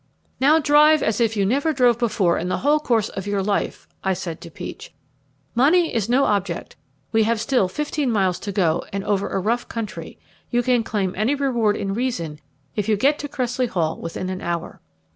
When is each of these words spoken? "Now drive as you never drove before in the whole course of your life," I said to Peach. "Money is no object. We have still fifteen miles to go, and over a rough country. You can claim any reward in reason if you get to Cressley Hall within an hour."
"Now 0.39 0.57
drive 0.57 1.03
as 1.03 1.19
you 1.35 1.45
never 1.45 1.73
drove 1.73 1.99
before 1.99 2.39
in 2.39 2.49
the 2.49 2.57
whole 2.65 2.79
course 2.79 3.09
of 3.09 3.27
your 3.27 3.43
life," 3.43 3.87
I 4.03 4.15
said 4.15 4.41
to 4.41 4.49
Peach. 4.49 4.91
"Money 5.53 5.93
is 5.93 6.09
no 6.09 6.25
object. 6.25 6.75
We 7.11 7.21
have 7.25 7.39
still 7.39 7.67
fifteen 7.67 8.09
miles 8.09 8.39
to 8.39 8.51
go, 8.51 8.83
and 8.91 9.03
over 9.03 9.29
a 9.29 9.37
rough 9.39 9.67
country. 9.67 10.17
You 10.49 10.63
can 10.63 10.83
claim 10.83 11.13
any 11.15 11.35
reward 11.35 11.75
in 11.77 11.93
reason 11.93 12.39
if 12.75 12.89
you 12.89 12.97
get 12.97 13.19
to 13.19 13.27
Cressley 13.29 13.67
Hall 13.67 13.95
within 13.99 14.31
an 14.31 14.41
hour." 14.41 14.81